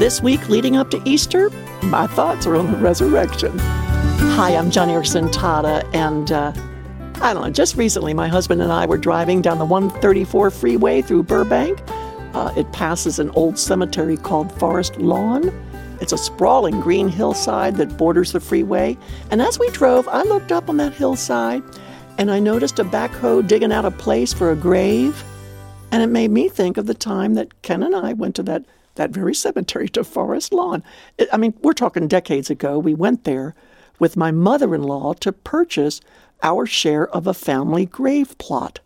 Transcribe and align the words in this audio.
This 0.00 0.22
week 0.22 0.48
leading 0.48 0.78
up 0.78 0.90
to 0.92 1.02
Easter, 1.04 1.50
my 1.82 2.06
thoughts 2.06 2.46
are 2.46 2.56
on 2.56 2.72
the 2.72 2.78
resurrection. 2.78 3.52
Hi, 3.58 4.56
I'm 4.56 4.70
Joni 4.70 4.94
Eareckson 4.94 5.30
Tada, 5.30 5.86
and 5.94 6.32
uh, 6.32 6.54
I 7.20 7.34
don't 7.34 7.42
know, 7.42 7.50
just 7.50 7.76
recently 7.76 8.14
my 8.14 8.26
husband 8.26 8.62
and 8.62 8.72
I 8.72 8.86
were 8.86 8.96
driving 8.96 9.42
down 9.42 9.58
the 9.58 9.66
134 9.66 10.52
freeway 10.52 11.02
through 11.02 11.24
Burbank. 11.24 11.82
Uh, 12.32 12.50
it 12.56 12.72
passes 12.72 13.18
an 13.18 13.28
old 13.32 13.58
cemetery 13.58 14.16
called 14.16 14.50
Forest 14.58 14.96
Lawn. 14.96 15.52
It's 16.00 16.14
a 16.14 16.18
sprawling 16.18 16.80
green 16.80 17.08
hillside 17.08 17.76
that 17.76 17.98
borders 17.98 18.32
the 18.32 18.40
freeway. 18.40 18.96
And 19.30 19.42
as 19.42 19.58
we 19.58 19.68
drove, 19.68 20.08
I 20.08 20.22
looked 20.22 20.50
up 20.50 20.70
on 20.70 20.78
that 20.78 20.94
hillside 20.94 21.62
and 22.16 22.30
I 22.30 22.38
noticed 22.38 22.78
a 22.78 22.84
backhoe 22.84 23.46
digging 23.46 23.70
out 23.70 23.84
a 23.84 23.90
place 23.90 24.32
for 24.32 24.50
a 24.50 24.56
grave. 24.56 25.22
And 25.92 26.02
it 26.02 26.06
made 26.06 26.30
me 26.30 26.48
think 26.48 26.78
of 26.78 26.86
the 26.86 26.94
time 26.94 27.34
that 27.34 27.60
Ken 27.60 27.82
and 27.82 27.94
I 27.94 28.14
went 28.14 28.34
to 28.36 28.42
that, 28.44 28.64
that 29.00 29.10
very 29.10 29.34
cemetery 29.34 29.88
to 29.88 30.04
Forest 30.04 30.52
Lawn. 30.52 30.84
I 31.32 31.38
mean, 31.38 31.54
we're 31.62 31.72
talking 31.72 32.06
decades 32.06 32.50
ago. 32.50 32.78
We 32.78 32.92
went 32.92 33.24
there 33.24 33.54
with 33.98 34.14
my 34.14 34.30
mother 34.30 34.74
in 34.74 34.82
law 34.82 35.14
to 35.14 35.32
purchase 35.32 36.02
our 36.42 36.66
share 36.66 37.08
of 37.08 37.26
a 37.26 37.32
family 37.32 37.86
grave 37.86 38.36
plot. 38.36 38.80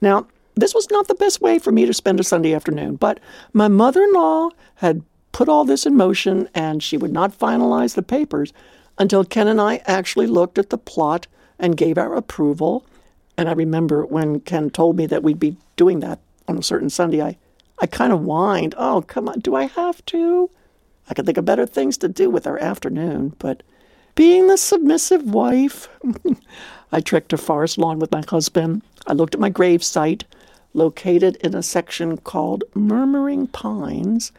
Now, 0.00 0.28
this 0.54 0.74
was 0.74 0.90
not 0.90 1.08
the 1.08 1.14
best 1.14 1.42
way 1.42 1.58
for 1.58 1.72
me 1.72 1.84
to 1.84 1.92
spend 1.92 2.20
a 2.20 2.24
Sunday 2.24 2.54
afternoon, 2.54 2.96
but 2.96 3.20
my 3.52 3.68
mother 3.68 4.02
in 4.02 4.14
law 4.14 4.48
had 4.76 5.02
put 5.32 5.50
all 5.50 5.66
this 5.66 5.84
in 5.84 5.94
motion 5.94 6.48
and 6.54 6.82
she 6.82 6.96
would 6.96 7.12
not 7.12 7.38
finalize 7.38 7.96
the 7.96 8.02
papers 8.02 8.54
until 8.96 9.24
Ken 9.24 9.46
and 9.46 9.60
I 9.60 9.82
actually 9.84 10.26
looked 10.26 10.56
at 10.56 10.70
the 10.70 10.78
plot 10.78 11.26
and 11.58 11.76
gave 11.76 11.98
our 11.98 12.14
approval. 12.14 12.86
And 13.36 13.46
I 13.50 13.52
remember 13.52 14.06
when 14.06 14.40
Ken 14.40 14.70
told 14.70 14.96
me 14.96 15.04
that 15.04 15.22
we'd 15.22 15.38
be 15.38 15.58
doing 15.76 16.00
that 16.00 16.20
on 16.48 16.56
a 16.56 16.62
certain 16.62 16.88
Sunday, 16.88 17.20
I, 17.20 17.36
I 17.78 17.86
kind 17.86 18.12
of 18.12 18.20
whined, 18.20 18.74
Oh, 18.78 19.02
come 19.06 19.28
on, 19.28 19.40
do 19.40 19.54
I 19.54 19.64
have 19.64 20.04
to? 20.06 20.50
I 21.08 21.14
could 21.14 21.26
think 21.26 21.38
of 21.38 21.44
better 21.44 21.66
things 21.66 21.98
to 21.98 22.08
do 22.08 22.30
with 22.30 22.46
our 22.46 22.58
afternoon, 22.58 23.34
but 23.38 23.62
being 24.14 24.46
the 24.46 24.56
submissive 24.56 25.22
wife, 25.22 25.88
I 26.92 27.00
trekked 27.00 27.30
to 27.30 27.36
Forest 27.36 27.78
Lawn 27.78 27.98
with 27.98 28.12
my 28.12 28.22
husband. 28.28 28.82
I 29.06 29.12
looked 29.12 29.34
at 29.34 29.40
my 29.40 29.48
grave 29.48 29.82
site, 29.82 30.24
located 30.72 31.36
in 31.36 31.54
a 31.54 31.62
section 31.62 32.16
called 32.18 32.64
Murmuring 32.74 33.48
Pines, 33.48 34.32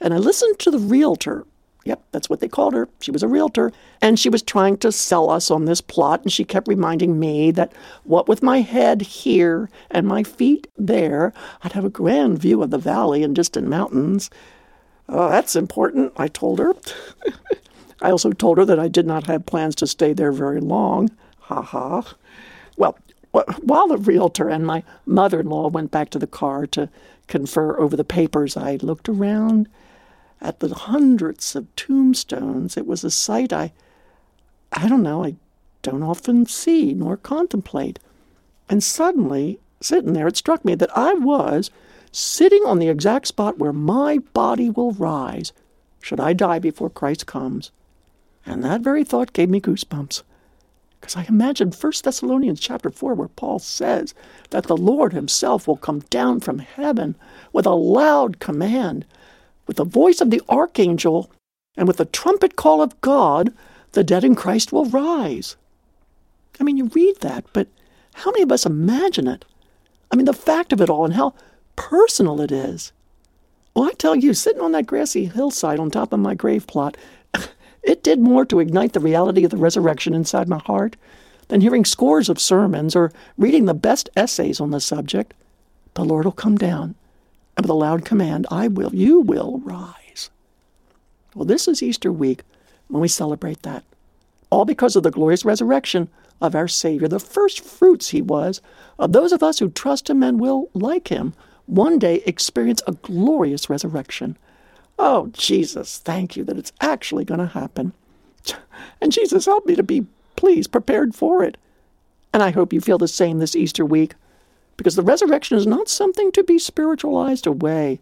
and 0.00 0.14
I 0.14 0.18
listened 0.18 0.58
to 0.60 0.70
the 0.70 0.78
realtor. 0.78 1.44
Yep, 1.84 2.02
that's 2.12 2.28
what 2.28 2.40
they 2.40 2.48
called 2.48 2.74
her. 2.74 2.88
She 3.00 3.10
was 3.10 3.22
a 3.22 3.28
realtor. 3.28 3.72
And 4.02 4.18
she 4.18 4.28
was 4.28 4.42
trying 4.42 4.76
to 4.78 4.92
sell 4.92 5.30
us 5.30 5.50
on 5.50 5.64
this 5.64 5.80
plot. 5.80 6.22
And 6.22 6.32
she 6.32 6.44
kept 6.44 6.68
reminding 6.68 7.18
me 7.18 7.50
that 7.52 7.72
what 8.04 8.28
with 8.28 8.42
my 8.42 8.60
head 8.60 9.00
here 9.02 9.70
and 9.90 10.06
my 10.06 10.22
feet 10.22 10.66
there, 10.76 11.32
I'd 11.62 11.72
have 11.72 11.84
a 11.84 11.90
grand 11.90 12.38
view 12.38 12.62
of 12.62 12.70
the 12.70 12.78
valley 12.78 13.22
and 13.22 13.34
distant 13.34 13.66
mountains. 13.66 14.30
Oh, 15.08 15.28
that's 15.28 15.56
important, 15.56 16.12
I 16.16 16.28
told 16.28 16.58
her. 16.58 16.74
I 18.02 18.10
also 18.10 18.32
told 18.32 18.58
her 18.58 18.64
that 18.64 18.78
I 18.78 18.88
did 18.88 19.06
not 19.06 19.26
have 19.26 19.46
plans 19.46 19.74
to 19.76 19.86
stay 19.86 20.12
there 20.12 20.32
very 20.32 20.60
long. 20.60 21.10
Ha 21.40 21.62
ha. 21.62 22.14
Well, 22.76 22.96
while 23.32 23.88
the 23.88 23.98
realtor 23.98 24.48
and 24.48 24.66
my 24.66 24.82
mother 25.06 25.40
in 25.40 25.48
law 25.48 25.68
went 25.68 25.90
back 25.90 26.10
to 26.10 26.18
the 26.18 26.26
car 26.26 26.66
to 26.68 26.88
confer 27.26 27.78
over 27.78 27.96
the 27.96 28.04
papers, 28.04 28.56
I 28.56 28.76
looked 28.76 29.08
around 29.08 29.68
at 30.40 30.60
the 30.60 30.74
hundreds 30.74 31.54
of 31.54 31.74
tombstones. 31.76 32.76
It 32.76 32.86
was 32.86 33.04
a 33.04 33.10
sight 33.10 33.52
I, 33.52 33.72
I 34.72 34.88
don't 34.88 35.02
know, 35.02 35.24
I 35.24 35.36
don't 35.82 36.02
often 36.02 36.46
see 36.46 36.94
nor 36.94 37.16
contemplate. 37.16 37.98
And 38.68 38.82
suddenly, 38.82 39.58
sitting 39.80 40.12
there, 40.12 40.28
it 40.28 40.36
struck 40.36 40.64
me 40.64 40.74
that 40.76 40.96
I 40.96 41.14
was 41.14 41.70
sitting 42.12 42.62
on 42.64 42.78
the 42.78 42.88
exact 42.88 43.26
spot 43.26 43.58
where 43.58 43.72
my 43.72 44.18
body 44.32 44.70
will 44.70 44.92
rise 44.92 45.52
should 46.00 46.20
I 46.20 46.32
die 46.32 46.58
before 46.58 46.90
Christ 46.90 47.26
comes. 47.26 47.70
And 48.46 48.64
that 48.64 48.80
very 48.80 49.04
thought 49.04 49.32
gave 49.32 49.50
me 49.50 49.60
goosebumps. 49.60 50.22
Because 51.00 51.16
I 51.16 51.24
imagine 51.28 51.72
1 51.72 51.92
Thessalonians 52.02 52.60
chapter 52.60 52.90
4, 52.90 53.14
where 53.14 53.28
Paul 53.28 53.58
says 53.58 54.14
that 54.50 54.64
the 54.64 54.76
Lord 54.76 55.12
himself 55.12 55.66
will 55.66 55.76
come 55.76 56.00
down 56.10 56.40
from 56.40 56.58
heaven 56.58 57.16
with 57.52 57.66
a 57.66 57.70
loud 57.70 58.38
command, 58.38 59.06
with 59.70 59.76
the 59.76 59.84
voice 59.84 60.20
of 60.20 60.30
the 60.30 60.42
archangel, 60.48 61.30
and 61.76 61.86
with 61.86 61.98
the 61.98 62.04
trumpet 62.04 62.56
call 62.56 62.82
of 62.82 63.00
God, 63.02 63.54
the 63.92 64.02
dead 64.02 64.24
in 64.24 64.34
Christ 64.34 64.72
will 64.72 64.86
rise. 64.86 65.54
I 66.58 66.64
mean, 66.64 66.76
you 66.76 66.86
read 66.86 67.20
that, 67.20 67.44
but 67.52 67.68
how 68.14 68.32
many 68.32 68.42
of 68.42 68.50
us 68.50 68.66
imagine 68.66 69.28
it? 69.28 69.44
I 70.10 70.16
mean, 70.16 70.26
the 70.26 70.32
fact 70.32 70.72
of 70.72 70.80
it 70.80 70.90
all 70.90 71.04
and 71.04 71.14
how 71.14 71.34
personal 71.76 72.40
it 72.40 72.50
is. 72.50 72.90
Well, 73.72 73.84
I 73.84 73.92
tell 73.92 74.16
you, 74.16 74.34
sitting 74.34 74.60
on 74.60 74.72
that 74.72 74.88
grassy 74.88 75.26
hillside 75.26 75.78
on 75.78 75.88
top 75.92 76.12
of 76.12 76.18
my 76.18 76.34
grave 76.34 76.66
plot, 76.66 76.96
it 77.84 78.02
did 78.02 78.18
more 78.18 78.44
to 78.46 78.58
ignite 78.58 78.92
the 78.92 78.98
reality 78.98 79.44
of 79.44 79.52
the 79.52 79.56
resurrection 79.56 80.14
inside 80.14 80.48
my 80.48 80.58
heart 80.58 80.96
than 81.46 81.60
hearing 81.60 81.84
scores 81.84 82.28
of 82.28 82.40
sermons 82.40 82.96
or 82.96 83.12
reading 83.38 83.66
the 83.66 83.74
best 83.74 84.10
essays 84.16 84.60
on 84.60 84.72
the 84.72 84.80
subject. 84.80 85.32
The 85.94 86.04
Lord 86.04 86.24
will 86.24 86.32
come 86.32 86.56
down, 86.56 86.96
with 87.62 87.70
a 87.70 87.74
loud 87.74 88.04
command, 88.04 88.46
I 88.50 88.68
will, 88.68 88.94
you 88.94 89.20
will 89.20 89.60
rise. 89.64 90.30
Well, 91.34 91.44
this 91.44 91.68
is 91.68 91.82
Easter 91.82 92.12
week 92.12 92.42
when 92.88 93.00
we 93.00 93.08
celebrate 93.08 93.62
that. 93.62 93.84
All 94.50 94.64
because 94.64 94.96
of 94.96 95.02
the 95.02 95.10
glorious 95.10 95.44
resurrection 95.44 96.08
of 96.40 96.54
our 96.54 96.68
Savior, 96.68 97.06
the 97.06 97.20
first 97.20 97.60
fruits 97.60 98.08
he 98.08 98.22
was 98.22 98.60
of 98.98 99.12
those 99.12 99.32
of 99.32 99.42
us 99.42 99.58
who 99.58 99.70
trust 99.70 100.10
him 100.10 100.22
and 100.22 100.40
will, 100.40 100.68
like 100.74 101.08
him, 101.08 101.34
one 101.66 101.98
day 101.98 102.22
experience 102.26 102.82
a 102.86 102.92
glorious 102.92 103.70
resurrection. 103.70 104.36
Oh, 104.98 105.28
Jesus, 105.28 105.98
thank 105.98 106.36
you 106.36 106.44
that 106.44 106.58
it's 106.58 106.72
actually 106.80 107.24
going 107.24 107.40
to 107.40 107.46
happen. 107.46 107.92
And 109.02 109.12
Jesus, 109.12 109.44
help 109.44 109.66
me 109.66 109.74
to 109.76 109.82
be, 109.82 110.06
please, 110.36 110.66
prepared 110.66 111.14
for 111.14 111.42
it. 111.42 111.58
And 112.32 112.42
I 112.42 112.50
hope 112.50 112.72
you 112.72 112.80
feel 112.80 112.96
the 112.96 113.08
same 113.08 113.38
this 113.38 113.54
Easter 113.54 113.84
week, 113.84 114.14
because 114.80 114.96
the 114.96 115.02
resurrection 115.02 115.58
is 115.58 115.66
not 115.66 115.90
something 115.90 116.32
to 116.32 116.42
be 116.42 116.58
spiritualized 116.58 117.46
away. 117.46 118.00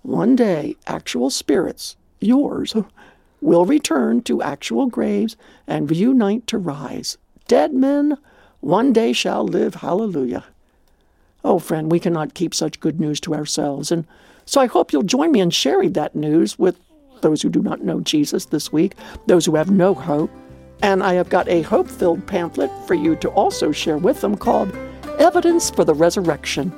One 0.00 0.34
day, 0.34 0.74
actual 0.86 1.28
spirits, 1.28 1.94
yours, 2.20 2.74
will 3.42 3.66
return 3.66 4.22
to 4.22 4.40
actual 4.40 4.86
graves 4.86 5.36
and 5.66 5.90
reunite 5.90 6.46
to 6.46 6.56
rise. 6.56 7.18
Dead 7.48 7.74
men 7.74 8.16
one 8.60 8.94
day 8.94 9.12
shall 9.12 9.46
live. 9.46 9.74
Hallelujah. 9.74 10.46
Oh, 11.44 11.58
friend, 11.58 11.92
we 11.92 12.00
cannot 12.00 12.32
keep 12.32 12.54
such 12.54 12.80
good 12.80 12.98
news 12.98 13.20
to 13.20 13.34
ourselves. 13.34 13.92
And 13.92 14.06
so 14.46 14.62
I 14.62 14.66
hope 14.68 14.94
you'll 14.94 15.02
join 15.02 15.32
me 15.32 15.40
in 15.40 15.50
sharing 15.50 15.92
that 15.92 16.16
news 16.16 16.58
with 16.58 16.80
those 17.20 17.42
who 17.42 17.50
do 17.50 17.60
not 17.60 17.84
know 17.84 18.00
Jesus 18.00 18.46
this 18.46 18.72
week, 18.72 18.94
those 19.26 19.44
who 19.44 19.54
have 19.56 19.70
no 19.70 19.92
hope. 19.92 20.30
And 20.80 21.02
I 21.02 21.12
have 21.12 21.28
got 21.28 21.46
a 21.50 21.60
hope 21.60 21.90
filled 21.90 22.26
pamphlet 22.26 22.70
for 22.86 22.94
you 22.94 23.16
to 23.16 23.28
also 23.32 23.70
share 23.70 23.98
with 23.98 24.22
them 24.22 24.34
called 24.34 24.72
Evidence 25.26 25.70
for 25.70 25.84
the 25.84 25.92
Resurrection. 25.92 26.72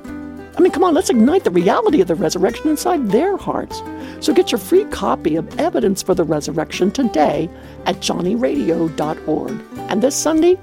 I 0.56 0.60
mean, 0.62 0.72
come 0.72 0.82
on, 0.82 0.94
let's 0.94 1.10
ignite 1.10 1.44
the 1.44 1.50
reality 1.50 2.00
of 2.00 2.09
the 2.09 2.14
resurrection 2.14 2.69
inside 2.69 3.10
their 3.10 3.36
hearts. 3.36 3.82
So 4.20 4.32
get 4.32 4.50
your 4.50 4.59
free 4.59 4.86
copy 4.86 5.36
of 5.36 5.60
Evidence 5.60 6.03
for 6.03 6.14
the 6.14 6.25
Resurrection 6.25 6.91
today 6.91 7.50
at 7.84 7.97
joniradio.org. 7.97 9.62
And 9.91 10.03
this 10.03 10.16
Sunday, 10.16 10.59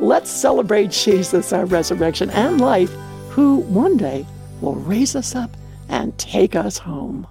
let's 0.00 0.30
celebrate 0.30 0.90
Jesus, 0.90 1.50
our 1.54 1.64
resurrection 1.64 2.28
and 2.28 2.60
life, 2.60 2.92
who 3.30 3.60
one 3.60 3.96
day 3.96 4.26
will 4.60 4.74
raise 4.74 5.16
us 5.16 5.34
up 5.34 5.56
and 5.88 6.16
take 6.18 6.54
us 6.54 6.76
home. 6.76 7.26